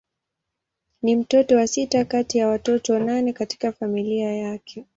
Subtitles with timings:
[1.01, 4.85] Ni mtoto wa sita kati ya watoto nane katika familia yake.